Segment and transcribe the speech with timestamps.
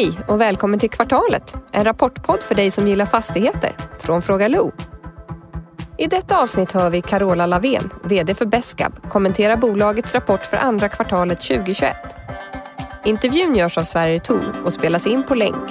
[0.00, 4.72] Hej och välkommen till Kvartalet, en rapportpodd för dig som gillar fastigheter från Fråga Lo.
[5.98, 10.88] I detta avsnitt hör vi Carola Lavén, VD för Besqab, kommentera bolagets rapport för andra
[10.88, 11.96] kvartalet 2021.
[13.04, 15.70] Intervjun görs av Sverige Tor och spelas in på länk.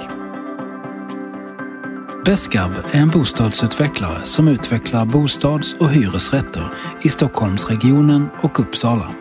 [2.24, 6.72] Besqab är en bostadsutvecklare som utvecklar bostads och hyresrätter
[7.02, 9.14] i Stockholmsregionen och Uppsala.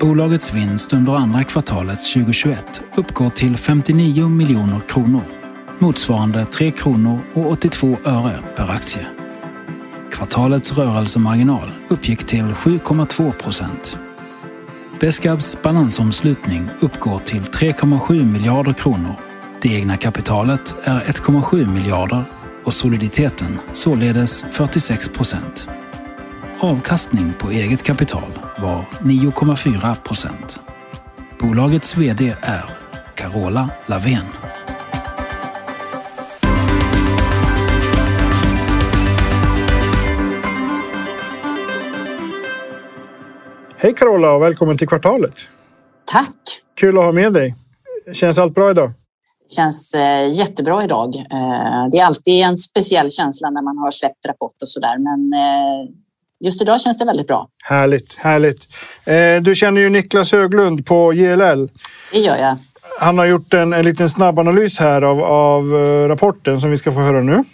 [0.00, 5.22] Bolagets vinst under andra kvartalet 2021 uppgår till 59 miljoner kronor,
[5.78, 9.06] motsvarande 3 kronor och 82 öre per aktie.
[10.12, 13.98] Kvartalets rörelsemarginal uppgick till 7,2 procent.
[15.00, 19.14] Besqabs balansomslutning uppgår till 3,7 miljarder kronor.
[19.62, 22.24] Det egna kapitalet är 1,7 miljarder
[22.64, 25.68] och soliditeten således 46 procent.
[26.64, 30.60] Avkastning på eget kapital var 9,4 procent.
[31.40, 32.64] Bolagets VD är
[33.14, 34.24] Carola Lavén.
[43.76, 45.34] Hej Carola och välkommen till Kvartalet.
[46.04, 46.36] Tack!
[46.76, 47.54] Kul att ha med dig.
[48.12, 48.90] Känns allt bra idag?
[49.48, 51.16] känns eh, jättebra idag.
[51.16, 55.32] Eh, det är alltid en speciell känsla när man har släppt rapport och sådär, men
[55.32, 55.90] eh,
[56.40, 57.48] just idag känns det väldigt bra.
[57.64, 58.68] Härligt, härligt.
[59.42, 61.70] Du känner ju Niklas Höglund på JLL.
[62.12, 62.58] Det gör jag.
[63.00, 65.72] Han har gjort en, en liten snabbanalys här av, av
[66.08, 67.44] rapporten som vi ska få höra nu.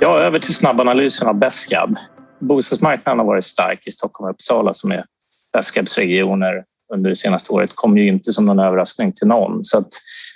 [0.00, 1.96] Ja, över till snabbanalysen av Besqab.
[2.40, 5.04] Bostadsmarknaden har varit stark i Stockholm och Uppsala som är
[5.52, 6.62] Besqabs regioner
[6.94, 9.64] under det senaste året kom ju inte som någon överraskning till någon.
[9.64, 9.88] Så att,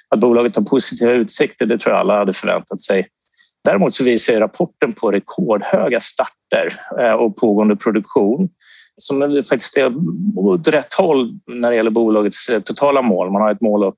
[0.09, 3.07] att bolaget har positiva utsikter, det tror jag alla hade förväntat sig.
[3.65, 8.49] Däremot så visar rapporten på rekordhöga starter eh, och pågående produktion
[8.97, 9.93] som faktiskt är
[10.37, 13.31] åt rätt håll när det gäller bolagets eh, totala mål.
[13.31, 13.95] Man har ett mål att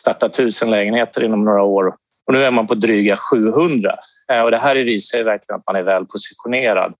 [0.00, 1.94] starta tusen lägenheter inom några år
[2.26, 3.96] och nu är man på dryga 700.
[4.32, 6.94] Eh, och det här visar verkligen att man är väl positionerad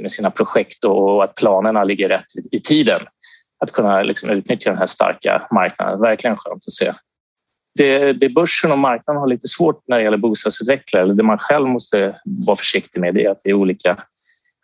[0.00, 3.00] med sina projekt och att planerna ligger rätt i tiden
[3.64, 6.00] att kunna liksom utnyttja den här starka marknaden.
[6.00, 6.92] Verkligen skönt att se.
[7.78, 11.38] Det, det börsen och marknaden har lite svårt när det gäller bostadsutvecklare, eller det man
[11.38, 12.16] själv måste
[12.46, 13.96] vara försiktig med, det är att det är olika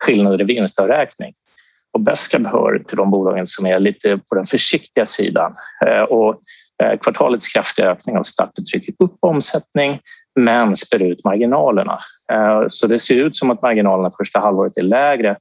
[0.03, 1.33] skillnader i vinstavräkning.
[1.93, 5.53] Och Besqab hör till de bolagen som är lite på den försiktiga sidan.
[5.85, 6.41] Eh, och
[6.83, 9.99] eh, kvartalets kraftiga ökning av startet trycker upp omsättning
[10.39, 11.97] men spär ut marginalerna.
[12.31, 15.35] Eh, så det ser ut som att marginalerna första halvåret är lägre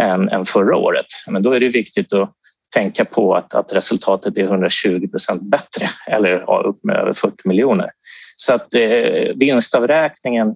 [0.00, 1.06] än, än förra året.
[1.28, 2.32] Men då är det viktigt att
[2.74, 7.48] tänka på att, att resultatet är 120 procent bättre eller ja, upp med över 40
[7.48, 7.90] miljoner.
[8.36, 10.54] Så att eh, vinstavräkningen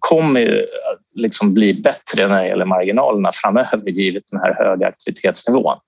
[0.00, 0.66] kommer ju
[1.14, 5.78] liksom bli bättre när det gäller marginalerna framöver givet den här höga aktivitetsnivån.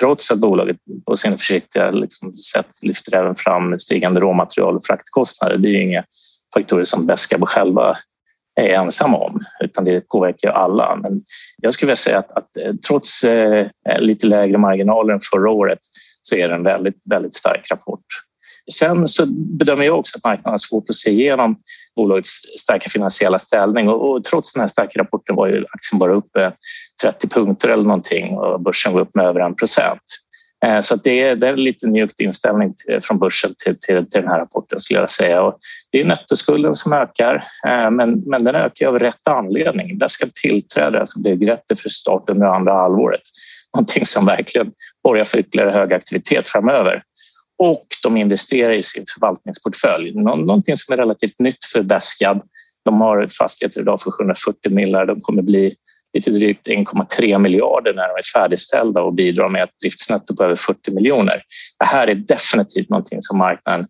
[0.00, 0.76] Trots att bolaget
[1.06, 5.56] på sin försiktiga liksom, sätt lyfter även fram stigande råmaterial och fraktkostnader.
[5.56, 6.04] Det är ju inga
[6.54, 7.96] faktorer som Besqab själva
[8.60, 10.96] är ensam om, utan det påverkar alla.
[10.96, 11.20] Men
[11.62, 13.66] jag skulle vilja säga att, att eh, trots eh,
[13.98, 15.78] lite lägre marginaler än förra året
[16.22, 18.04] så är det en väldigt, väldigt stark rapport.
[18.72, 21.56] Sen så bedömer jag också att marknaden har svårt att se igenom
[21.96, 26.14] bolagets starka finansiella ställning och, och trots den här starka rapporten var ju aktien bara
[26.14, 26.52] uppe
[27.02, 30.02] 30 punkter eller någonting och börsen var upp med över en procent.
[30.66, 34.10] Eh, så det är, det är en lite mjukt inställning till, från börsen till, till,
[34.10, 35.42] till den här rapporten skulle jag säga.
[35.42, 35.58] Och
[35.92, 37.34] det är nettoskulden som ökar,
[37.66, 39.98] eh, men, men den ökar av rätt anledning.
[39.98, 43.20] Där ska tillträde, alltså byggrätter för start under andra halvåret.
[43.76, 44.72] Någonting som verkligen
[45.04, 47.02] borgar för ytterligare hög aktivitet framöver.
[47.58, 52.42] Och de investerar i sin förvaltningsportfölj, någonting som är relativt nytt för BESKAB.
[52.84, 55.06] De har fastigheter idag för 740 miljoner.
[55.06, 55.74] De kommer bli
[56.14, 60.56] lite drygt 1,3 miljarder när de är färdigställda och bidrar med ett driftsnetto på över
[60.56, 61.42] 40 miljoner.
[61.78, 63.86] Det här är definitivt någonting som marknaden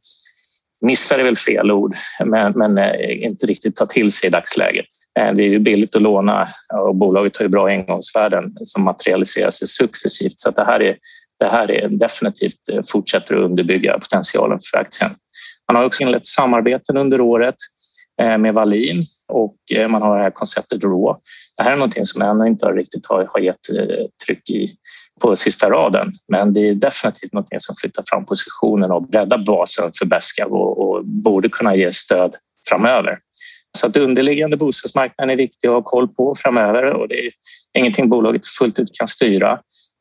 [0.82, 4.86] missar är väl fel ord, men, men eh, inte riktigt tar till sig i dagsläget.
[5.18, 6.48] Eh, det är ju billigt att låna
[6.86, 10.96] och bolaget har ju bra engångsvärden som materialiserar sig successivt så att det här är
[11.38, 15.10] det här är definitivt eh, fortsätter att underbygga potentialen för aktien.
[15.72, 17.54] Man har också inlett samarbeten under året
[18.38, 21.18] med Wallin och eh, man har det här konceptet RAW
[21.56, 24.68] det här är någonting som ännu inte riktigt har, har gett eh, tryck i,
[25.20, 26.08] på sista raden.
[26.28, 30.78] Men det är definitivt någonting som flyttar fram positionen och breddar basen för Besqab och,
[30.78, 32.36] och borde kunna ge stöd
[32.68, 33.16] framöver.
[33.78, 37.32] Så att underliggande bostadsmarknaden är viktig att ha koll på framöver och det är
[37.78, 39.52] ingenting bolaget fullt ut kan styra.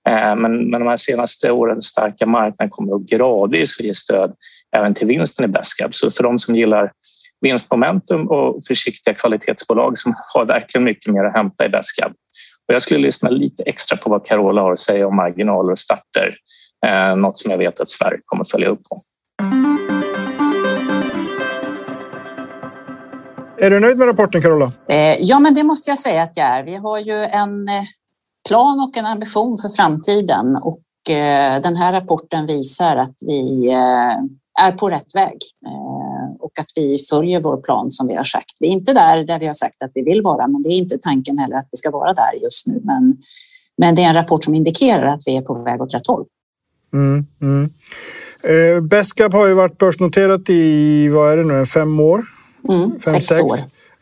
[0.10, 4.34] Eh, men, men de här senaste årens starka marknad kommer att gradvis ge stöd
[4.76, 5.94] även till vinsten i Besqab.
[5.94, 6.92] Så för de som gillar
[7.42, 12.12] vinstmomentum och försiktiga kvalitetsbolag som har verkligen mycket mer att hämta i Besqab.
[12.68, 15.80] Och jag skulle lyssna lite extra på vad Carola har att säga om marginaler och
[15.80, 16.32] starter.
[16.86, 18.98] Eh, något som jag vet att Sverige kommer följa upp på.
[23.62, 24.72] Är du nöjd med rapporten Carola?
[24.90, 26.64] Eh, ja, men det måste jag säga att jag är.
[26.64, 27.84] Vi har ju en eh,
[28.48, 33.70] plan och en ambition för framtiden och eh, den här rapporten visar att vi
[34.62, 35.38] är på rätt väg
[36.40, 38.54] och att vi följer vår plan som vi har sagt.
[38.60, 40.78] Vi är inte där där vi har sagt att vi vill vara, men det är
[40.78, 42.82] inte tanken heller att vi ska vara där just nu.
[42.84, 43.18] Men,
[43.78, 46.26] men det är en rapport som indikerar att vi är på väg åt rätt håll.
[46.94, 47.70] Mm, mm.
[48.44, 52.22] Eh, Beskab har ju varit börsnoterat i, vad är det nu, fem år?
[52.70, 53.58] Mm, Fem, sex, sex, år.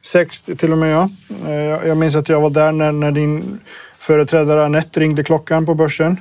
[0.05, 1.09] Sex till och med, ja.
[1.47, 3.59] Eh, jag minns att jag var där när, när din
[3.99, 6.17] företrädare Anette ringde klockan på börsen.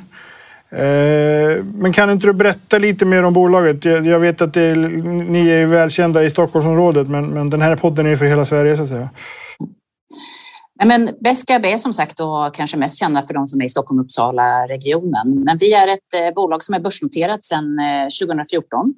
[0.70, 3.84] Eh, men kan inte du berätta lite mer om bolaget?
[3.84, 4.76] Jag vet att är,
[5.30, 8.82] ni är välkända i Stockholmsområdet, men, men den här podden är för hela Sverige så
[8.82, 9.10] att säga.
[10.80, 13.68] Nej, men Beskab är som sagt då kanske mest kända för de som är i
[13.68, 15.44] Stockholm-Uppsala-regionen.
[15.44, 17.78] Men vi är ett eh, bolag som är börsnoterat sedan
[18.20, 18.94] 2014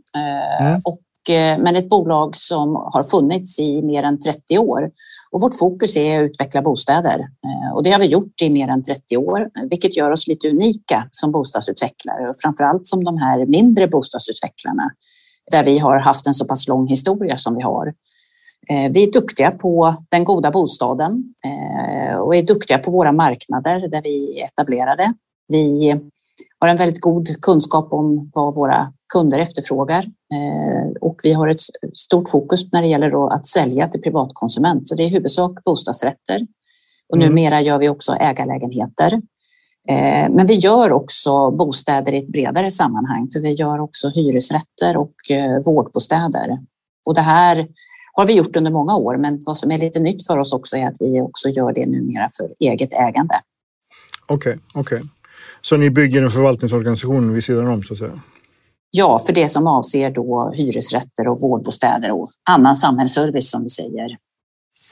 [0.60, 0.80] mm.
[0.84, 4.90] och Eh, men ett bolag som har funnits i mer än 30 år.
[5.32, 8.68] Och vårt fokus är att utveckla bostäder eh, och det har vi gjort i mer
[8.68, 13.18] än 30 år, vilket gör oss lite unika som bostadsutvecklare och framför allt som de
[13.18, 14.90] här mindre bostadsutvecklarna
[15.50, 17.86] där vi har haft en så pass lång historia som vi har.
[18.68, 23.88] Eh, vi är duktiga på den goda bostaden eh, och är duktiga på våra marknader
[23.88, 25.14] där vi är etablerade.
[25.48, 25.94] Vi
[26.60, 31.60] har en väldigt god kunskap om vad våra kunder efterfrågar eh, och vi har ett
[31.94, 34.88] stort fokus när det gäller att sälja till privatkonsument.
[34.88, 36.46] Så det är i huvudsak bostadsrätter
[37.08, 37.28] och mm.
[37.28, 39.12] numera gör vi också ägarlägenheter.
[39.88, 44.96] Eh, men vi gör också bostäder i ett bredare sammanhang för vi gör också hyresrätter
[44.96, 46.58] och eh, vårdbostäder.
[47.04, 47.68] Och det här
[48.12, 50.76] har vi gjort under många år, men vad som är lite nytt för oss också
[50.76, 53.40] är att vi också gör det numera för eget ägande.
[54.26, 54.98] Okej, okay, okej.
[54.98, 55.08] Okay.
[55.62, 58.20] Så ni bygger en förvaltningsorganisation vid sidan om så att säga?
[58.90, 64.16] Ja, för det som avser då hyresrätter och vårdbostäder och annan samhällsservice som vi säger.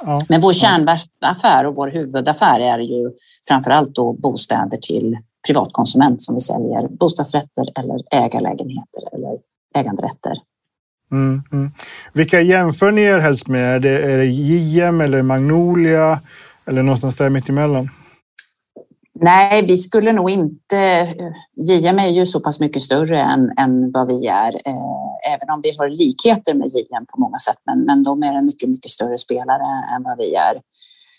[0.01, 3.11] Ja, Men vår kärnaffär och vår huvudaffär är ju
[3.49, 9.39] framför allt då bostäder till privatkonsument som vi säljer bostadsrätter eller ägarlägenheter eller
[9.75, 10.33] äganderätter.
[11.13, 11.71] Mm, mm.
[12.13, 13.75] Vilka jämför ni er helst med?
[13.75, 16.21] Är det, är det JM eller Magnolia
[16.67, 17.91] eller någonstans där mittemellan?
[19.21, 21.09] Nej, vi skulle nog inte...
[21.69, 25.61] JM är ju så pass mycket större än, än vad vi är, eh, även om
[25.63, 27.59] vi har likheter med JM på många sätt.
[27.67, 30.61] Men, men de är en mycket, mycket större spelare än vad vi är.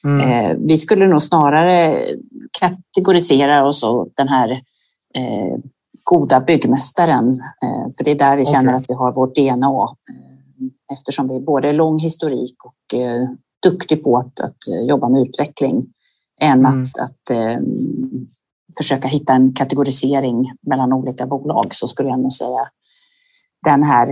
[0.04, 0.30] Mm.
[0.30, 2.06] Eh, vi skulle nog snarare
[2.60, 4.52] kategorisera oss som den här
[5.16, 5.58] eh,
[6.04, 7.28] goda byggmästaren,
[7.64, 8.82] eh, för det är där vi känner okay.
[8.82, 13.28] att vi har vårt DNA eh, eftersom vi är både lång historik och eh,
[13.64, 15.86] duktig på att, att jobba med utveckling
[16.40, 16.84] än mm.
[16.84, 17.60] att, att eh,
[18.78, 22.70] försöka hitta en kategorisering mellan olika bolag så skulle jag nog säga
[23.66, 24.08] den här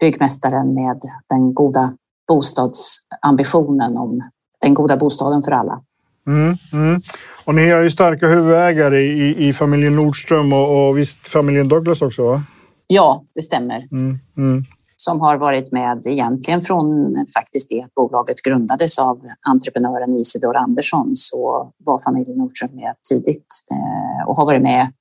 [0.00, 1.92] byggmästaren med den goda
[2.28, 4.30] bostadsambitionen om
[4.60, 5.82] den goda bostaden för alla.
[6.26, 7.02] Mm, mm.
[7.44, 12.02] Och ni är ju starka huvudägare i, i familjen Nordström och, och visst familjen Douglas
[12.02, 12.24] också?
[12.24, 12.42] Va?
[12.86, 13.84] Ja, det stämmer.
[13.92, 14.64] Mm, mm
[15.00, 21.72] som har varit med egentligen från faktiskt det bolaget grundades av entreprenören Isidor Andersson så
[21.78, 24.92] var familjen Nordström med tidigt eh, och har varit med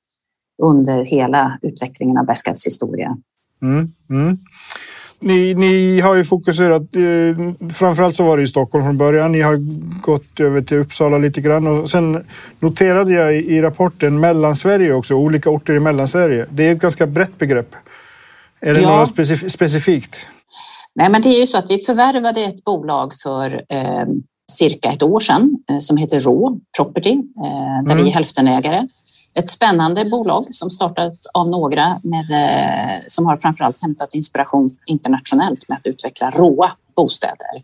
[0.63, 3.17] under hela utvecklingen av Beskabs historia.
[3.61, 4.37] Mm, mm.
[5.19, 9.31] Ni, ni, har ju fokuserat, eh, framförallt så var det i Stockholm från början.
[9.31, 9.55] Ni har
[10.01, 12.25] gått över till Uppsala lite grann och sen
[12.59, 16.45] noterade jag i, i rapporten Mellansverige också, olika orter i Mellansverige.
[16.49, 17.75] Det är ett ganska brett begrepp.
[18.61, 18.97] Är det ja.
[18.97, 20.17] något specif specifikt?
[20.95, 24.05] Nej, men det är ju så att vi förvärvade ett bolag för eh,
[24.51, 28.03] cirka ett år sedan eh, som heter Rå Property, eh, där mm.
[28.03, 28.87] vi är hälftenägare.
[29.33, 35.69] Ett spännande bolag som startat av några med, eh, som har framförallt hämtat inspiration internationellt
[35.69, 37.61] med att utveckla råa bostäder.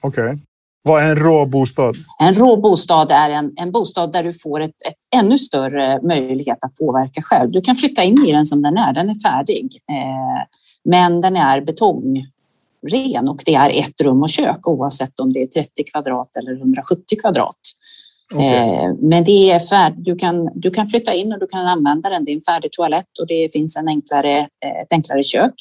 [0.00, 0.24] Okej.
[0.24, 0.38] Okay.
[0.84, 1.96] Vad är en rå bostad?
[2.18, 6.64] En rå bostad är en, en bostad där du får ett, ett ännu större möjlighet
[6.64, 7.50] att påverka själv.
[7.50, 9.68] Du kan flytta in i den som den är, den är färdig.
[9.90, 10.46] Eh,
[10.84, 15.46] men den är betongren och det är ett rum och kök oavsett om det är
[15.46, 17.56] 30 kvadrat eller 170 kvadrat.
[18.34, 18.46] Okay.
[18.46, 22.10] Eh, men det är färd, du, kan, du kan flytta in och du kan använda
[22.10, 22.24] den.
[22.24, 25.54] Det är en färdig toalett och det finns en enklare, eh, ett enklare kök.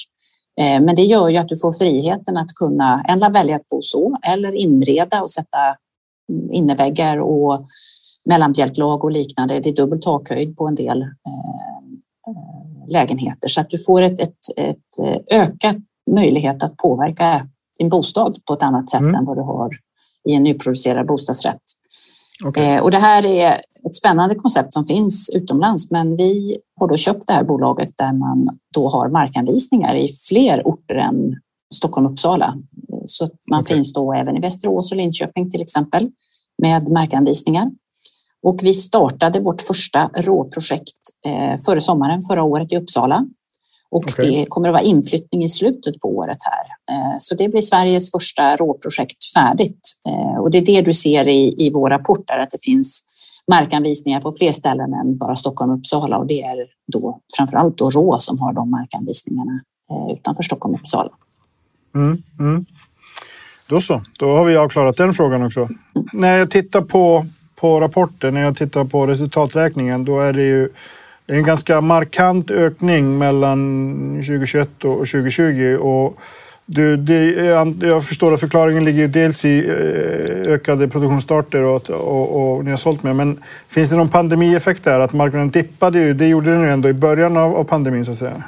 [0.59, 3.81] Eh, men det gör ju att du får friheten att kunna ändra välja att bo
[3.81, 5.75] så eller inreda och sätta
[6.51, 7.65] inneväggar och
[8.25, 9.59] mellanbjälklag och liknande.
[9.59, 11.07] Det är dubbel takhöjd på en del eh,
[12.87, 15.75] lägenheter så att du får ett, ett, ett ökat
[16.11, 19.15] möjlighet att påverka din bostad på ett annat sätt mm.
[19.15, 19.69] än vad du har
[20.29, 21.61] i en nyproducerad bostadsrätt.
[22.45, 22.75] Okay.
[22.75, 26.97] Eh, och det här är ett spännande koncept som finns utomlands, men vi har då
[26.97, 31.35] köpt det här bolaget där man då har markanvisningar i fler orter än
[31.73, 32.57] Stockholm och Uppsala.
[33.05, 33.75] Så man okay.
[33.75, 36.09] finns då även i Västerås och Linköping till exempel
[36.61, 37.71] med markanvisningar.
[38.43, 43.25] Och vi startade vårt första råprojekt eh, före sommaren förra året i Uppsala.
[43.91, 44.29] Och okay.
[44.29, 46.95] det kommer att vara inflyttning i slutet på året här.
[46.95, 49.79] Eh, så det blir Sveriges första råprojekt färdigt.
[50.07, 53.03] Eh, och det är det du ser i, i vår rapport där, att det finns
[53.51, 56.17] markanvisningar på fler ställen än bara Stockholm och Uppsala.
[56.17, 56.57] Och det är
[56.87, 59.61] då framförallt då Rå som har de markanvisningarna
[60.13, 61.11] utanför Stockholm och Uppsala.
[61.95, 62.65] Mm, mm.
[63.69, 65.59] Då så, då har vi avklarat den frågan också.
[65.59, 65.75] Mm.
[66.13, 70.69] När jag tittar på, på rapporten, när jag tittar på resultaträkningen, då är det ju
[71.31, 75.77] det är en ganska markant ökning mellan 2021 och 2020.
[75.81, 76.19] Och
[76.65, 77.25] du, det,
[77.81, 82.77] jag förstår att förklaringen ligger dels i eh, ökade produktionsstarter och, och, och ni har
[82.77, 83.13] sålt mer.
[83.13, 84.99] Men finns det någon pandemieffekt där?
[84.99, 88.11] Att marknaden dippade ju, det gjorde den ju ändå i början av, av pandemin så
[88.11, 88.43] att säga.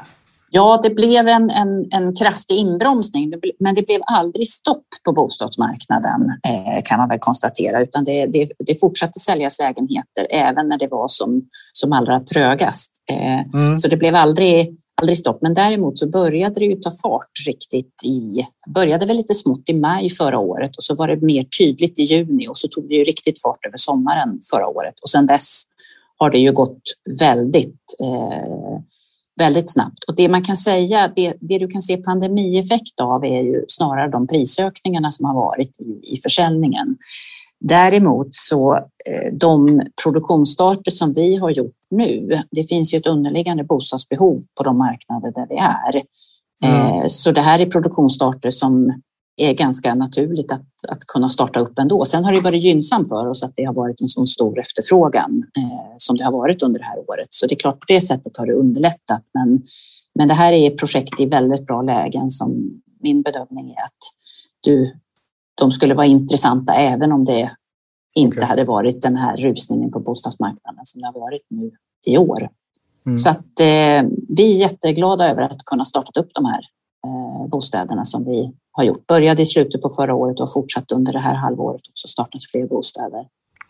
[0.56, 6.22] Ja, det blev en, en, en kraftig inbromsning, men det blev aldrig stopp på bostadsmarknaden
[6.44, 10.88] eh, kan man väl konstatera, utan det, det, det, fortsatte säljas lägenheter även när det
[10.88, 11.42] var som,
[11.72, 12.92] som allra trögast.
[13.12, 13.80] Eh, mm.
[13.80, 18.04] Så det blev aldrig, aldrig stopp, men däremot så började det ju ta fart riktigt
[18.04, 22.00] i, började väl lite smått i maj förra året och så var det mer tydligt
[22.00, 25.26] i juni och så tog det ju riktigt fart över sommaren förra året och sedan
[25.26, 25.64] dess
[26.18, 26.82] har det ju gått
[27.20, 28.80] väldigt eh,
[29.36, 30.04] väldigt snabbt.
[30.04, 34.12] Och det man kan säga, det, det du kan se pandemieffekt av är ju snarare
[34.12, 36.98] de prisökningarna som har varit i, i försäljningen.
[37.60, 43.64] Däremot så eh, de produktionsstarter som vi har gjort nu, det finns ju ett underliggande
[43.64, 46.04] bostadsbehov på de marknader där vi är.
[46.64, 47.02] Mm.
[47.02, 49.02] Eh, så det här är produktionsstarter som
[49.36, 52.06] är ganska naturligt att, att kunna starta upp ändå.
[52.06, 55.44] Sen har det varit gynnsamt för oss att det har varit en så stor efterfrågan
[55.58, 57.28] eh, som det har varit under det här året.
[57.30, 59.24] Så det är klart på det sättet har det underlättat.
[59.34, 59.62] Men,
[60.16, 63.98] men det här är projekt i väldigt bra lägen som min bedömning är att
[64.62, 64.96] du,
[65.56, 67.52] de skulle vara intressanta även om det
[68.16, 68.50] inte okay.
[68.50, 71.72] hade varit den här rusningen på bostadsmarknaden som det har varit nu
[72.06, 72.50] i år.
[73.06, 73.18] Mm.
[73.18, 76.62] Så att eh, vi är jätteglada över att kunna starta upp de här
[77.08, 79.08] eh, bostäderna som vi har gjort.
[79.08, 82.42] Började i slutet på förra året och har fortsatt under det här halvåret också startat
[82.52, 83.26] fler bostäder.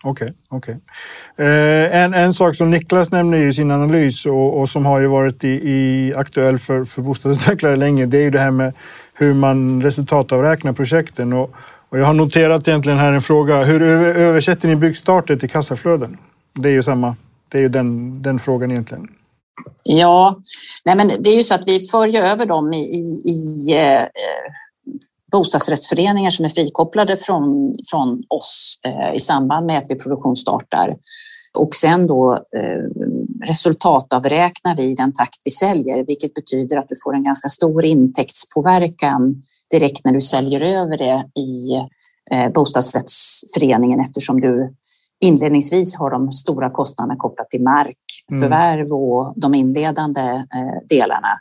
[0.06, 1.46] Okej, okay, okay.
[1.48, 5.08] Eh, en, en sak som Niklas nämner i sin analys och, och som har ju
[5.08, 8.74] varit i, i aktuell för, för bostadsutvecklare länge, det är ju det här med
[9.14, 11.34] hur man resultatavräknar projekten.
[11.34, 11.52] Och,
[11.90, 16.18] och jag har noterat egentligen här en fråga, hur översätter ni byggstarter till kassaflöden?
[16.54, 17.16] Det är ju samma,
[17.52, 19.08] det är ju den, den frågan egentligen.
[19.84, 20.40] Ja,
[20.86, 24.04] nej men det är ju så att vi för över dem i, i, i eh,
[25.34, 30.96] bostadsrättsföreningar som är frikopplade från, från oss eh, i samband med att vi produktionsstartar.
[31.54, 33.08] Och sen då eh,
[33.48, 39.44] resultatavräknar vi den takt vi säljer, vilket betyder att du får en ganska stor intäktspåverkan
[39.72, 41.76] direkt när du säljer över det i
[42.32, 44.76] eh, bostadsrättsföreningen eftersom du
[45.24, 48.94] inledningsvis har de stora kostnaderna kopplat till markförvärv mm.
[48.94, 51.40] och de inledande eh, delarna.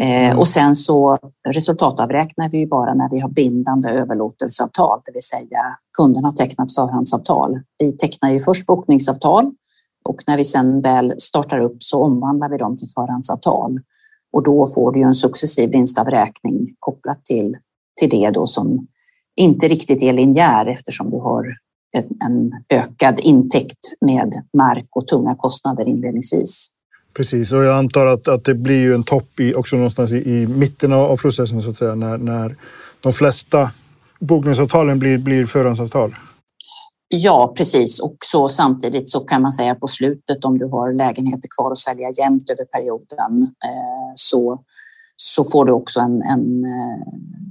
[0.00, 0.38] Eh, mm.
[0.38, 5.78] Och sen så resultatavräknar vi ju bara när vi har bindande överlåtelseavtal, det vill säga
[5.98, 7.60] kunden har tecknat förhandsavtal.
[7.78, 9.52] Vi tecknar ju först bokningsavtal
[10.04, 13.80] och när vi sen väl startar upp så omvandlar vi dem till förhandsavtal
[14.32, 17.56] och då får du en successiv vinstavräkning kopplat till,
[18.00, 18.86] till det då som
[19.36, 21.46] inte riktigt är linjär eftersom du har
[22.24, 26.70] en ökad intäkt med mark och tunga kostnader inledningsvis.
[27.14, 30.16] Precis, och jag antar att, att det blir ju en topp i, också någonstans i,
[30.16, 32.56] i mitten av, processen så att säga, när, när
[33.00, 33.70] de flesta
[34.20, 36.14] bokningsavtalen blir, blir förhandsavtal.
[37.08, 38.00] Ja, precis.
[38.00, 41.78] Och så samtidigt så kan man säga på slutet om du har lägenheter kvar att
[41.78, 44.62] sälja jämnt över perioden eh, så,
[45.16, 47.06] så får du också en, en eh,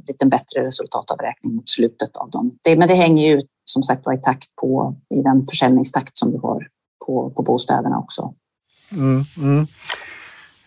[0.08, 2.58] lite bättre resultatavräkning mot slutet av dem.
[2.64, 6.32] Det, men det hänger ju som sagt var i takt på i den försäljningstakt som
[6.32, 6.68] du har
[7.06, 8.34] på, på bostäderna också.
[8.92, 9.68] Mm, mm.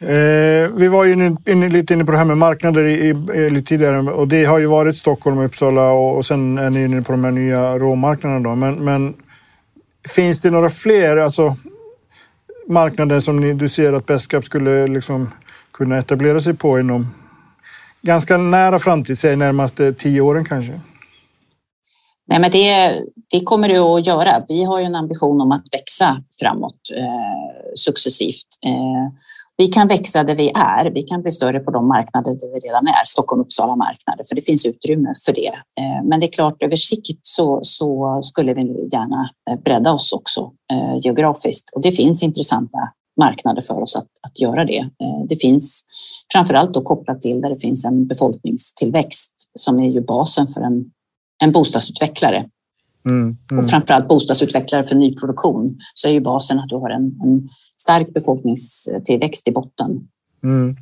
[0.01, 3.11] Eh, vi var ju in, in, lite inne på det här med marknader i, i,
[3.11, 6.71] eh, lite tidigare och det har ju varit Stockholm och Uppsala och, och sen är
[6.71, 8.49] ni inne på de här nya råmarknaderna.
[8.49, 8.55] Då.
[8.55, 9.15] Men, men
[10.09, 11.57] finns det några fler alltså,
[12.69, 15.31] marknader som ni, du ser att Bestcap skulle liksom
[15.73, 17.07] kunna etablera sig på inom
[18.03, 20.81] ganska nära framtid, säg närmaste tio åren kanske?
[22.27, 22.93] Nej, men det,
[23.31, 24.43] det kommer det att göra.
[24.49, 27.42] Vi har ju en ambition om att växa framåt eh,
[27.75, 28.49] successivt.
[28.67, 29.15] Eh,
[29.57, 30.91] vi kan växa där vi är.
[30.91, 34.43] Vi kan bli större på de marknader där vi redan är, Stockholm-Uppsala marknader, för det
[34.43, 35.55] finns utrymme för det.
[35.81, 40.13] Eh, men det är klart, över sikt så, så skulle vi gärna eh, bredda oss
[40.13, 40.53] också
[41.05, 42.79] geografiskt och det finns intressanta
[43.21, 44.89] marknader för oss att, att göra det.
[45.29, 45.85] Det finns
[46.33, 50.85] framförallt då kopplat till där det finns en befolkningstillväxt som är ju basen för en,
[51.43, 52.49] en bostadsutvecklare.
[53.09, 53.59] Mm, mm.
[53.59, 57.49] Och framförallt bostadsutvecklare för nyproduktion så är ju basen att du har en, en
[57.83, 60.09] stark befolkningstillväxt i botten.
[60.45, 60.77] Mm.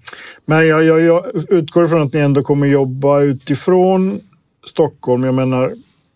[0.46, 4.20] Men jag, jag, jag utgår från att ni ändå kommer jobba utifrån
[4.66, 5.24] Stockholm.
[5.24, 5.74] Jag menar,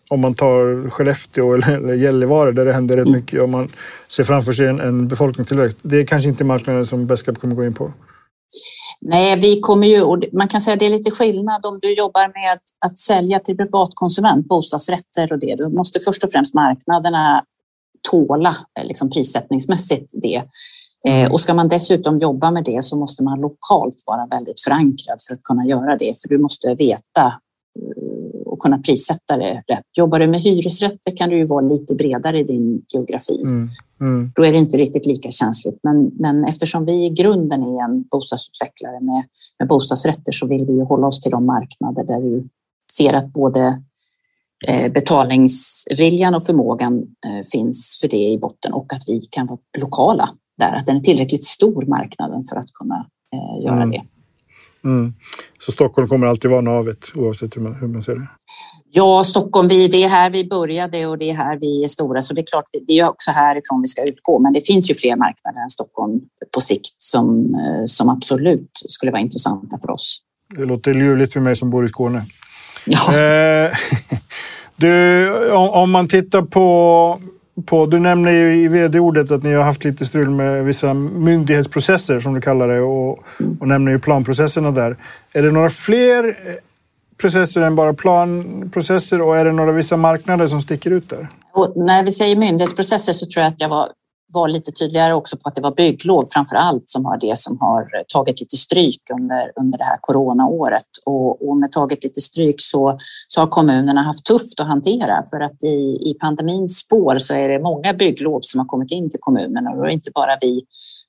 [0.09, 3.19] om man tar Skellefteå eller Gällivare där det händer rätt mm.
[3.19, 3.71] mycket och man
[4.07, 5.77] ser framför sig en, en befolkningstillväxt.
[5.81, 7.93] Det är kanske inte marknaden som Beskab kommer gå in på.
[9.01, 11.93] Nej, vi kommer ju, och man kan säga att det är lite skillnad om du
[11.93, 15.55] jobbar med att sälja till privatkonsument, bostadsrätter och det.
[15.55, 17.43] Du måste först och främst marknaderna
[18.11, 20.43] tåla liksom prissättningsmässigt det.
[21.07, 25.17] Eh, och ska man dessutom jobba med det så måste man lokalt vara väldigt förankrad
[25.27, 27.33] för att kunna göra det, för du måste veta eh,
[28.55, 29.85] och kunna prissätta det rätt.
[29.97, 33.43] Jobbar du med hyresrätter kan du ju vara lite bredare i din geografi.
[33.43, 33.69] Mm.
[34.01, 34.31] Mm.
[34.35, 35.79] Då är det inte riktigt lika känsligt.
[35.83, 39.23] Men, men eftersom vi i grunden är en bostadsutvecklare med,
[39.59, 42.47] med bostadsrätter så vill vi hålla oss till de marknader där du
[42.97, 43.81] ser att både
[44.67, 49.59] Eh, betalningsviljan och förmågan eh, finns för det i botten och att vi kan vara
[49.77, 53.91] lokala där, att den är tillräckligt stor marknaden för att kunna eh, göra mm.
[53.91, 54.01] det.
[54.85, 55.13] Mm.
[55.59, 58.27] Så Stockholm kommer alltid vara navet oavsett hur man, hur man ser det?
[58.91, 62.21] Ja, Stockholm, vi, det är här vi började och det är här vi är stora.
[62.21, 64.39] Så det är klart, det är också härifrån vi ska utgå.
[64.39, 66.19] Men det finns ju fler marknader än Stockholm
[66.53, 70.19] på sikt som, som absolut skulle vara intressanta för oss.
[70.57, 72.25] Det låter ljuvligt för mig som bor i Skåne.
[72.85, 73.17] Ja.
[73.17, 73.71] Eh,
[74.75, 77.19] du, om man tittar på,
[77.65, 77.85] på...
[77.85, 82.33] Du nämner ju i vd-ordet att ni har haft lite strul med vissa myndighetsprocesser som
[82.33, 83.19] du kallar det och,
[83.59, 84.97] och nämner ju planprocesserna där.
[85.33, 86.33] Är det några fler eh,
[87.21, 91.27] processer än bara planprocesser och är det några vissa marknader som sticker ut där?
[91.53, 93.89] Och när vi säger myndighetsprocesser så tror jag att jag var
[94.33, 97.57] var lite tydligare också på att det var bygglov framför allt som har det som
[97.59, 100.87] har tagit lite stryk under, under det här coronaåret.
[101.05, 105.39] Och, och med tagit lite stryk så, så har kommunerna haft tufft att hantera för
[105.39, 109.19] att i, i pandemins spår så är det många bygglov som har kommit in till
[109.19, 110.61] kommunerna och då är det inte bara vi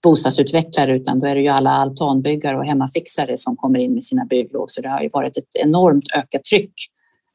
[0.03, 4.25] bostadsutvecklare utan då är det ju alla altanbyggare och hemmafixare som kommer in med sina
[4.25, 4.67] bygglov.
[4.69, 6.73] Så det har ju varit ett enormt ökat tryck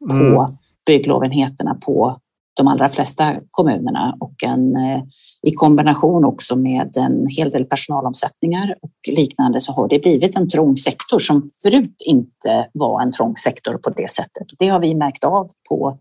[0.09, 0.57] på mm.
[0.85, 2.19] bygglovenheterna på
[2.53, 5.03] de allra flesta kommunerna och en, eh,
[5.41, 10.49] i kombination också med en hel del personalomsättningar och liknande så har det blivit en
[10.49, 14.47] trång sektor som förut inte var en trång sektor på det sättet.
[14.59, 15.97] Det har vi märkt av på,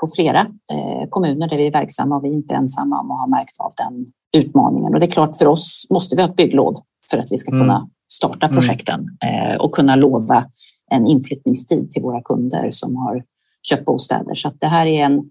[0.00, 3.18] på flera eh, kommuner där vi är verksamma och vi är inte ensamma om att
[3.18, 4.06] ha märkt av den
[4.42, 4.94] utmaningen.
[4.94, 6.74] Och det är klart, för oss måste vi ha ett bygglov
[7.10, 7.90] för att vi ska kunna mm.
[8.12, 8.54] starta mm.
[8.56, 9.60] projekten mm.
[9.60, 10.44] och kunna lova
[10.90, 13.24] en inflyttningstid till våra kunder som har
[13.62, 14.34] köpt bostäder.
[14.34, 15.30] Så det här är en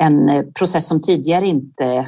[0.00, 2.06] en eh, process som tidigare inte...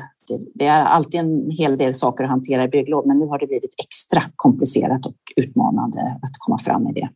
[0.55, 3.47] Det, är alltid en hel del saker att hantera i bygglov, men nu har det
[3.47, 7.09] blivit extra komplicerat och utmanande att komma fram med det.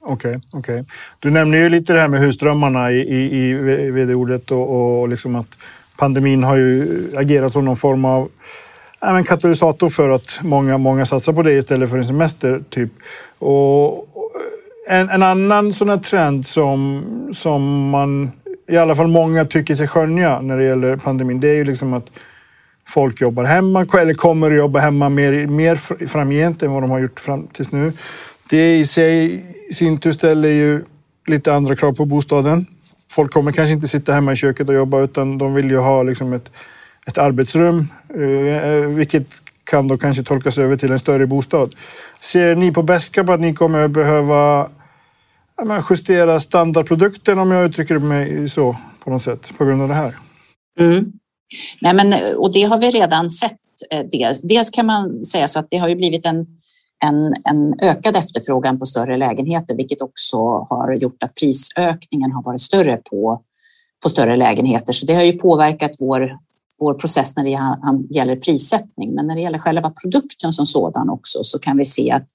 [0.00, 0.84] Okej, okay, okay,
[1.18, 5.36] Du nämner ju lite det här med husdrömmarna i, i, i vd-ordet och, och liksom
[5.36, 5.48] att
[5.96, 8.28] pandemin har ju agerat som någon form av
[9.00, 12.64] ja, katalysator för att många, många satsar på det istället för en semester.
[12.70, 12.92] Typ.
[13.38, 14.06] Och
[14.88, 17.02] en, en annan sån här trend som,
[17.34, 18.32] som man
[18.68, 21.92] i alla fall många tycker sig skönja när det gäller pandemin, det är ju liksom
[21.92, 22.10] att
[22.88, 25.76] folk jobbar hemma eller kommer att jobba hemma mer, mer
[26.06, 27.92] framgent än vad de har gjort fram tills nu.
[28.50, 30.84] Det i sig i sin tur ställer ju
[31.26, 32.66] lite andra krav på bostaden.
[33.10, 36.02] Folk kommer kanske inte sitta hemma i köket och jobba utan de vill ju ha
[36.02, 36.50] liksom ett,
[37.06, 39.26] ett arbetsrum, eh, eh, vilket
[39.64, 41.74] kan då kanske tolkas över till en större bostad.
[42.20, 44.68] Ser ni på Beska på att ni kommer att behöva
[45.64, 49.94] man justera standardprodukten om jag uttrycker mig så på något sätt på grund av det
[49.94, 50.16] här.
[50.80, 51.12] Mm.
[51.80, 53.56] Nej, men, och det har vi redan sett.
[53.90, 54.42] Eh, dels.
[54.42, 56.46] dels kan man säga så att det har ju blivit en,
[57.04, 60.36] en, en ökad efterfrågan på större lägenheter, vilket också
[60.70, 63.42] har gjort att prisökningen har varit större på,
[64.02, 64.92] på större lägenheter.
[64.92, 66.38] Så det har ju påverkat vår,
[66.80, 67.50] vår process när det
[68.16, 69.14] gäller prissättning.
[69.14, 72.26] Men när det gäller själva produkten som sådan också så kan vi se att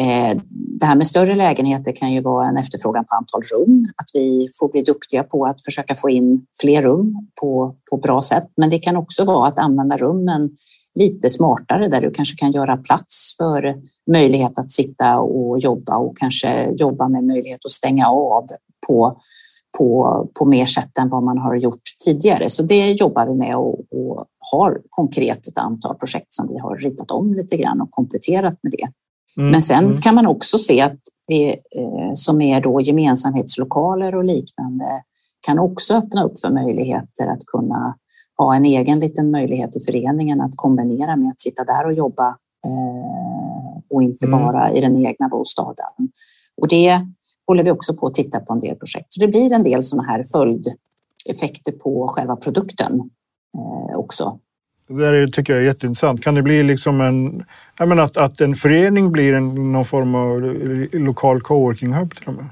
[0.00, 0.38] Eh,
[0.80, 4.48] det här med större lägenheter kan ju vara en efterfrågan på antal rum, att vi
[4.60, 8.46] får bli duktiga på att försöka få in fler rum på, på bra sätt.
[8.56, 10.50] Men det kan också vara att använda rummen
[10.94, 13.74] lite smartare där du kanske kan göra plats för
[14.10, 18.46] möjlighet att sitta och jobba och kanske jobba med möjlighet att stänga av
[18.86, 19.20] på,
[19.78, 22.48] på, på mer sätt än vad man har gjort tidigare.
[22.48, 26.76] Så det jobbar vi med och, och har konkret ett antal projekt som vi har
[26.76, 28.88] ritat om lite grann och kompletterat med det.
[29.38, 29.50] Mm.
[29.50, 30.00] Men sen mm.
[30.00, 35.02] kan man också se att det eh, som är då gemensamhetslokaler och liknande
[35.46, 37.96] kan också öppna upp för möjligheter att kunna
[38.38, 42.28] ha en egen liten möjlighet i föreningen att kombinera med att sitta där och jobba
[42.66, 44.40] eh, och inte mm.
[44.40, 45.92] bara i den egna bostaden.
[46.60, 47.00] Och det
[47.46, 49.06] håller vi också på att titta på en del projekt.
[49.12, 53.10] Så det blir en del sådana här följdeffekter på själva produkten
[53.58, 54.38] eh, också.
[54.88, 56.22] Det där tycker jag är jätteintressant.
[56.22, 57.44] Kan det bli liksom en,
[57.78, 60.40] jag menar att, att en förening blir en, någon form av
[60.92, 62.46] lokal coworking hub till och med?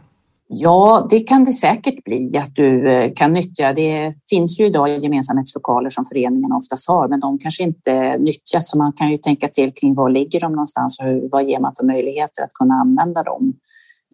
[0.47, 3.73] Ja, det kan det säkert bli att du eh, kan nyttja.
[3.73, 8.71] Det finns ju idag gemensamhetslokaler som föreningarna oftast har, men de kanske inte nyttjas.
[8.71, 11.61] Så man kan ju tänka till kring var ligger de någonstans och hur, vad ger
[11.61, 13.55] man för möjligheter att kunna använda dem?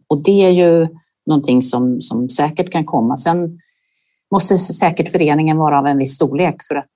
[0.08, 0.88] Och det är ju
[1.26, 3.16] någonting som, som säkert kan komma.
[3.16, 3.58] Sen
[4.30, 6.88] måste säkert föreningen vara av en viss storlek för att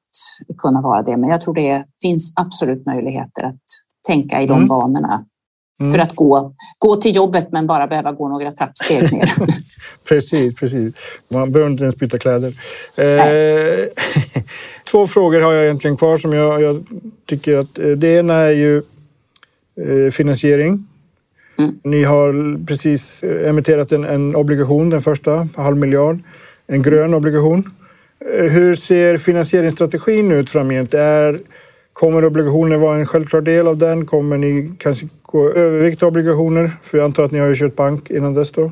[0.58, 1.16] kunna vara det.
[1.16, 3.62] Men jag tror det finns absolut möjligheter att
[4.06, 4.68] tänka i de mm.
[4.68, 5.24] banorna.
[5.80, 5.92] Mm.
[5.92, 9.32] För att gå, gå till jobbet men bara behöva gå några trappsteg ner.
[10.08, 10.94] precis, precis.
[11.28, 12.52] Man behöver inte ens byta kläder.
[12.96, 13.88] Eh,
[14.90, 16.86] två frågor har jag egentligen kvar som jag, jag
[17.26, 18.82] tycker att eh, det ena är ju
[19.80, 20.86] eh, finansiering.
[21.58, 21.78] Mm.
[21.84, 26.18] Ni har precis eh, emitterat en, en, obligation, den första, halv miljard.
[26.66, 27.70] En grön obligation.
[28.20, 30.94] Eh, hur ser finansieringsstrategin ut framgent?
[30.94, 31.40] Är,
[31.92, 34.06] kommer obligationer vara en självklar del av den?
[34.06, 36.70] Kommer ni kanske gå övervikt obligationer?
[36.82, 38.70] För jag antar att ni har ju kört bank innan dess då?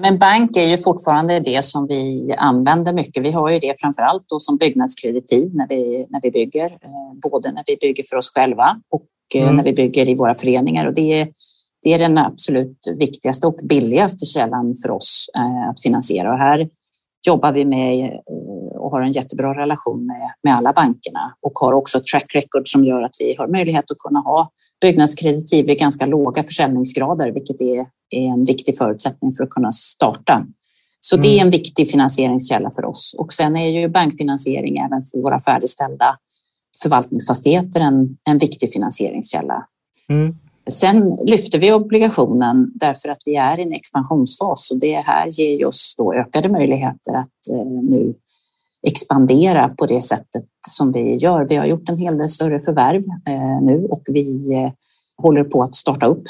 [0.00, 3.22] Men bank är ju fortfarande det som vi använder mycket.
[3.22, 7.20] Vi har ju det framför allt då som byggnadskreditiv när vi, när vi bygger, eh,
[7.22, 9.56] både när vi bygger för oss själva och mm.
[9.56, 10.86] när vi bygger i våra föreningar.
[10.86, 11.28] Och det är
[11.82, 16.32] det är den absolut viktigaste och billigaste källan för oss eh, att finansiera.
[16.32, 16.68] Och här
[17.26, 21.72] jobbar vi med eh, och har en jättebra relation med, med alla bankerna och har
[21.72, 25.74] också ett track record som gör att vi har möjlighet att kunna ha byggnadskreditiv i
[25.74, 30.46] ganska låga försäljningsgrader, vilket är, är en viktig förutsättning för att kunna starta.
[31.00, 31.46] Så det är mm.
[31.46, 33.14] en viktig finansieringskälla för oss.
[33.18, 36.16] Och sen är ju bankfinansiering även för våra färdigställda
[36.82, 39.66] förvaltningsfastigheter en, en viktig finansieringskälla.
[40.08, 40.36] Mm.
[40.70, 45.66] Sen lyfter vi obligationen därför att vi är i en expansionsfas och det här ger
[45.66, 48.14] oss då ökade möjligheter att eh, nu
[48.86, 51.46] expandera på det sättet som vi gör.
[51.48, 54.72] Vi har gjort en hel del större förvärv eh, nu och vi eh,
[55.22, 56.22] håller på att starta upp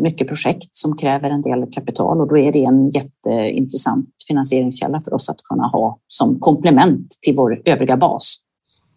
[0.00, 5.14] mycket projekt som kräver en del kapital och då är det en jätteintressant finansieringskälla för
[5.14, 8.41] oss att kunna ha som komplement till vår övriga bas.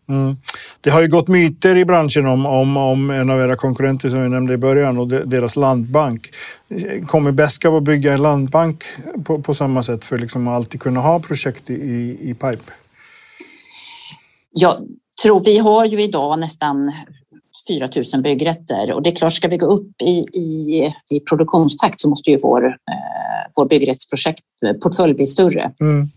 [0.10, 0.38] Mm.
[0.82, 4.24] Det har ju gått myter i branschen om, om, om en av era konkurrenter som
[4.24, 6.32] vi nämnde i början och deras landbank.
[7.08, 8.84] Kommer Beskab att bygga en landbank
[9.26, 11.74] på, på samma sätt för liksom att alltid kunna ha projekt i,
[12.22, 12.74] i pipe?
[14.52, 14.76] Jag
[15.24, 16.92] tror vi har ju idag nästan
[17.68, 22.02] 4 000 byggrätter och det är klart, ska vi gå upp i, i, i produktionstakt
[22.02, 25.72] så måste ju vår, eh, vår byggrättsportfölj bli större.
[25.82, 26.10] Mm.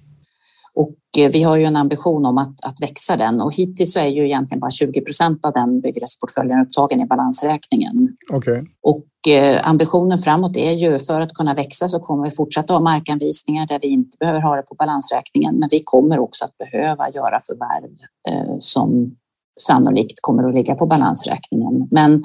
[0.78, 4.00] Och eh, vi har ju en ambition om att, att växa den och hittills så
[4.00, 8.16] är ju egentligen bara 20 procent av den byggrättsportföljen upptagen i balansräkningen.
[8.32, 8.64] Okay.
[8.82, 12.80] Och eh, ambitionen framåt är ju för att kunna växa så kommer vi fortsätta ha
[12.80, 15.58] markanvisningar där vi inte behöver ha det på balansräkningen.
[15.58, 17.90] Men vi kommer också att behöva göra förvärv
[18.28, 19.16] eh, som
[19.60, 21.88] sannolikt kommer att ligga på balansräkningen.
[21.90, 22.24] Men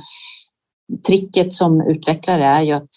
[1.08, 2.90] tricket som utvecklare är ju att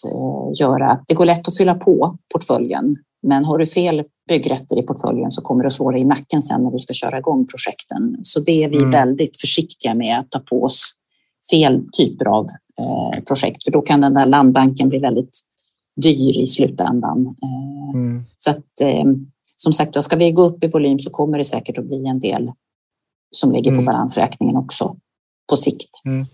[0.61, 5.31] göra, det går lätt att fylla på portföljen men har du fel byggrätter i portföljen
[5.31, 8.19] så kommer det att slå dig i nacken sen när du ska köra igång projekten.
[8.23, 8.91] Så det är vi mm.
[8.91, 10.93] väldigt försiktiga med att ta på oss
[11.51, 12.47] fel typer av
[12.81, 15.41] eh, projekt, för då kan den där landbanken bli väldigt
[16.03, 17.27] dyr i slutändan.
[17.27, 18.25] Eh, mm.
[18.37, 19.05] Så att eh,
[19.57, 22.07] som sagt, då ska vi gå upp i volym så kommer det säkert att bli
[22.07, 22.53] en del
[23.31, 23.85] som ligger mm.
[23.85, 24.97] på balansräkningen också
[25.49, 25.91] på sikt.
[26.05, 26.27] Mm.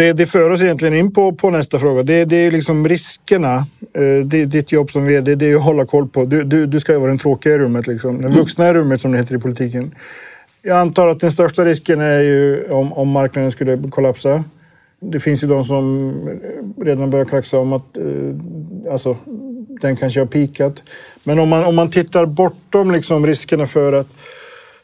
[0.00, 2.02] Det, det för oss egentligen in på, på nästa fråga.
[2.02, 3.54] Det, det är liksom riskerna.
[3.92, 6.24] Eh, det, ditt jobb som vd, det är att hålla koll på.
[6.24, 8.22] Du, du, du ska ju vara den tråkiga i rummet, liksom.
[8.22, 9.94] den vuxna i rummet som det heter i politiken.
[10.62, 14.44] Jag antar att den största risken är ju om, om marknaden skulle kollapsa.
[15.00, 16.14] Det finns ju de som
[16.82, 19.16] redan börjar kraxa om att eh, alltså,
[19.80, 20.82] den kanske har pikat.
[21.24, 24.08] Men om man, om man tittar bortom liksom riskerna för att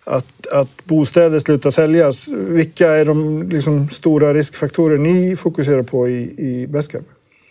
[0.06, 2.28] att, att bostäder slutar säljas.
[2.28, 6.68] Vilka är de liksom, stora riskfaktorer ni fokuserar på i, i?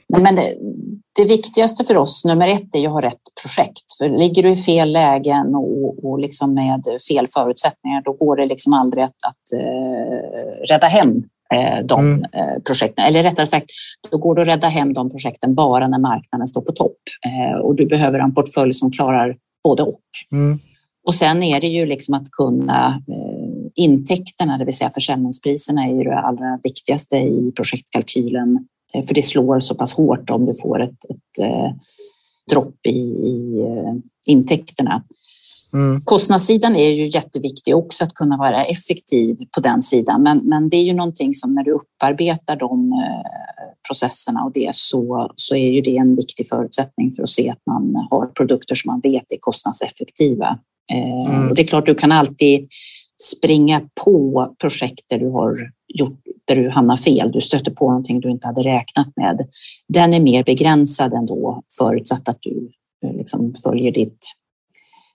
[0.10, 0.56] Nej, men det,
[1.16, 3.98] det, viktigaste för oss, nummer ett, är att ha rätt projekt.
[3.98, 8.46] För ligger du i fel lägen och, och liksom med fel förutsättningar, då går det
[8.46, 12.24] liksom aldrig att, att uh, rädda hem eh, de mm.
[12.24, 13.06] eh, projekten.
[13.06, 13.66] Eller rättare sagt,
[14.12, 16.98] då går det att rädda hem de projekten bara när marknaden står på topp.
[17.26, 20.02] Eh, och du behöver en portfölj som klarar både och.
[20.32, 20.60] Mm.
[21.06, 25.94] Och sen är det ju liksom att kunna eh, intäkterna, det vill säga försäljningspriserna, är
[25.94, 28.68] ju det allra viktigaste i projektkalkylen.
[28.94, 31.72] Eh, för det slår så pass hårt om du får ett, ett eh,
[32.52, 33.66] dropp i, i
[34.26, 35.04] intäkterna.
[35.74, 36.02] Mm.
[36.02, 40.24] Kostnadssidan är ju jätteviktig också att kunna vara effektiv på den sidan.
[40.24, 42.94] Men, men det är ju någonting som när du upparbetar de
[43.88, 47.62] processerna och det så, så är ju det en viktig förutsättning för att se att
[47.66, 50.60] man har produkter som man vet är kostnadseffektiva.
[50.94, 51.50] Eh, mm.
[51.50, 52.68] Och det är klart, du kan alltid
[53.22, 55.56] springa på projekt där du har
[55.88, 57.32] gjort där du hamnar fel.
[57.32, 59.48] Du stöter på någonting du inte hade räknat med.
[59.88, 62.72] Den är mer begränsad ändå förutsatt att du
[63.18, 64.20] liksom följer ditt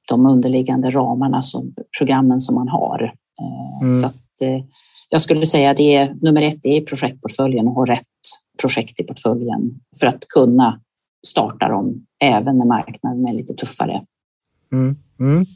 [0.09, 3.15] de underliggande ramarna som programmen som man har.
[3.41, 3.95] Eh, mm.
[3.95, 4.65] Så att, eh,
[5.09, 8.07] jag skulle säga det är nummer ett är projektportföljen och ha rätt
[8.63, 10.81] projekt i portföljen för att kunna
[11.27, 14.03] starta dem även när marknaden är lite tuffare.
[14.73, 14.97] Mm.
[15.21, 15.47] Mm.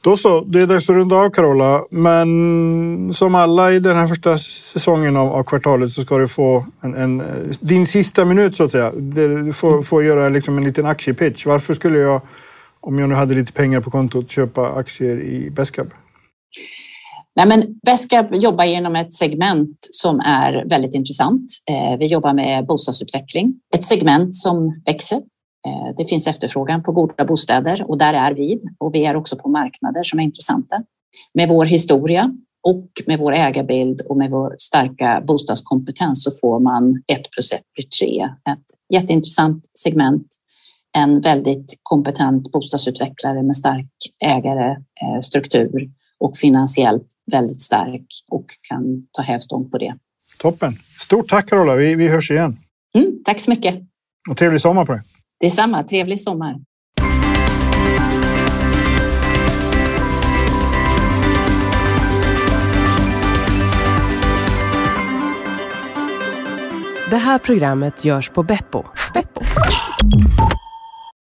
[0.00, 1.84] Då så, det är dags att runda av Carola.
[1.90, 6.66] Men som alla i den här första säsongen av, av kvartalet så ska du få
[6.80, 7.22] en, en,
[7.60, 8.92] din sista minut så att säga.
[8.96, 9.82] Du får, mm.
[9.82, 11.46] får göra liksom en liten aktiepitch.
[11.46, 12.20] Varför skulle jag
[12.82, 15.90] om jag nu hade lite pengar på kontot, köpa aktier i Besqab?
[17.36, 21.42] Nej, men Besqab jobbar genom ett segment som är väldigt intressant.
[21.70, 25.18] Eh, vi jobbar med bostadsutveckling, ett segment som växer.
[25.66, 28.60] Eh, det finns efterfrågan på goda bostäder och där är vi.
[28.78, 30.82] Och vi är också på marknader som är intressanta.
[31.34, 37.02] Med vår historia och med vår ägarbild och med vår starka bostadskompetens så får man
[37.12, 38.24] ett plus ett blir tre.
[38.24, 40.26] Ett jätteintressant segment
[40.92, 43.88] en väldigt kompetent bostadsutvecklare med stark
[44.24, 49.94] ägarstruktur och finansiellt väldigt stark och kan ta hävstång på det.
[50.38, 50.76] Toppen!
[51.00, 52.58] Stort tack Carola, vi, vi hörs igen.
[52.94, 53.74] Mm, tack så mycket!
[54.30, 55.02] Och trevlig sommar på dig!
[55.42, 56.54] Detsamma, trevlig sommar!
[67.10, 68.84] Det här programmet görs på Beppo.
[69.14, 69.40] Beppo.